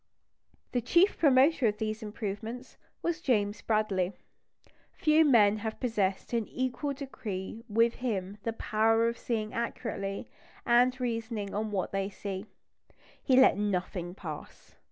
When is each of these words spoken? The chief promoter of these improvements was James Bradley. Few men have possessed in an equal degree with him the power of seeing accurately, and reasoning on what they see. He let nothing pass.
The 0.71 0.81
chief 0.81 1.15
promoter 1.19 1.67
of 1.67 1.77
these 1.77 2.01
improvements 2.01 2.75
was 3.03 3.21
James 3.21 3.61
Bradley. 3.61 4.13
Few 4.93 5.23
men 5.23 5.57
have 5.57 5.79
possessed 5.79 6.33
in 6.33 6.45
an 6.45 6.49
equal 6.49 6.93
degree 6.93 7.63
with 7.69 7.93
him 8.01 8.39
the 8.41 8.53
power 8.53 9.07
of 9.07 9.19
seeing 9.19 9.53
accurately, 9.53 10.27
and 10.65 10.99
reasoning 10.99 11.53
on 11.53 11.69
what 11.69 11.91
they 11.91 12.09
see. 12.09 12.47
He 13.21 13.35
let 13.39 13.57
nothing 13.59 14.15
pass. 14.15 14.73